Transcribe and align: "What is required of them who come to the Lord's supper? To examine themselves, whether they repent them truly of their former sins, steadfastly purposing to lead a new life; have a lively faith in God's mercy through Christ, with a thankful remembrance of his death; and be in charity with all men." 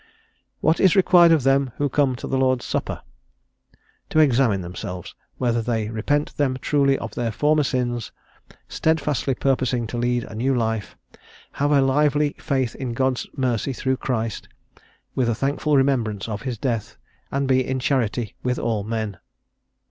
"What 0.61 0.79
is 0.79 0.95
required 0.95 1.31
of 1.31 1.43
them 1.43 1.73
who 1.77 1.87
come 1.87 2.15
to 2.15 2.25
the 2.27 2.35
Lord's 2.35 2.65
supper? 2.65 3.03
To 4.09 4.17
examine 4.19 4.61
themselves, 4.61 5.13
whether 5.37 5.61
they 5.61 5.89
repent 5.91 6.35
them 6.37 6.57
truly 6.59 6.97
of 6.97 7.13
their 7.13 7.31
former 7.31 7.61
sins, 7.61 8.11
steadfastly 8.67 9.35
purposing 9.35 9.85
to 9.85 9.99
lead 9.99 10.23
a 10.23 10.33
new 10.33 10.55
life; 10.55 10.97
have 11.51 11.69
a 11.71 11.81
lively 11.81 12.33
faith 12.39 12.73
in 12.73 12.95
God's 12.95 13.27
mercy 13.37 13.73
through 13.73 13.97
Christ, 13.97 14.47
with 15.13 15.29
a 15.29 15.35
thankful 15.35 15.77
remembrance 15.77 16.27
of 16.27 16.41
his 16.41 16.57
death; 16.57 16.97
and 17.29 17.47
be 17.47 17.63
in 17.63 17.79
charity 17.79 18.33
with 18.41 18.57
all 18.57 18.83
men." 18.83 19.19